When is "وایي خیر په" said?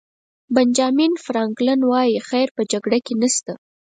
1.89-2.61